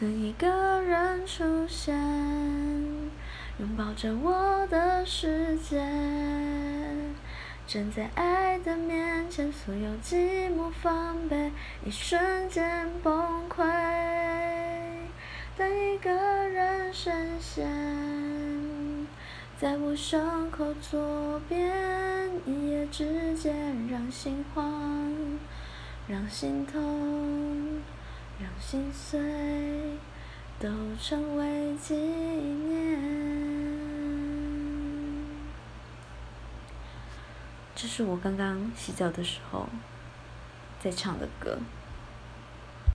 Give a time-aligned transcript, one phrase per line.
[0.00, 1.94] 等一个人出现，
[3.58, 5.78] 拥抱着我的世界，
[7.66, 11.52] 站在爱的面前，所有寂寞防备
[11.84, 13.62] 一瞬间崩溃。
[15.58, 16.10] 等一个
[16.48, 17.68] 人深陷，
[19.58, 25.12] 在我胸口左边，一夜之间让心慌，
[26.08, 27.82] 让心痛。
[28.70, 29.18] 心碎
[30.60, 30.68] 都
[31.02, 33.00] 成为纪念。
[37.74, 39.66] 这是我刚刚洗澡的时候
[40.78, 41.58] 在唱的歌。